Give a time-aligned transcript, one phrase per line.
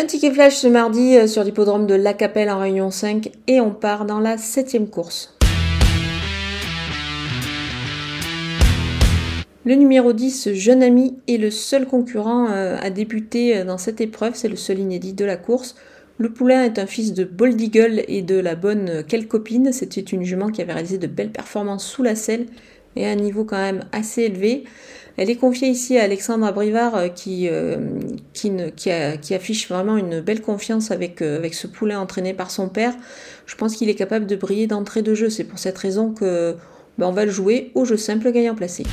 [0.00, 3.60] Un ticket flash ce mardi euh, sur l'hippodrome de La Capelle en Réunion 5 et
[3.60, 5.36] on part dans la septième course.
[9.66, 14.00] Le numéro 10, Jeune Ami, est le seul concurrent euh, à débuter euh, dans cette
[14.00, 15.74] épreuve, c'est le seul inédit de la course.
[16.16, 19.70] Le poulain est un fils de Bold Eagle et de la bonne Quelle Copine.
[19.70, 22.46] C'était une jument qui avait réalisé de belles performances sous la selle
[22.96, 24.64] et à un niveau quand même assez élevé.
[25.16, 27.76] Elle est confiée ici à Alexandre Brivard euh, qui, euh,
[28.34, 32.94] qui, affiche vraiment une belle confiance avec, euh, avec ce poulet entraîné par son père.
[33.46, 35.30] Je pense qu'il est capable de briller d'entrée de jeu.
[35.30, 36.56] C'est pour cette raison que
[36.98, 38.84] ben, on va le jouer au jeu simple gagnant placé.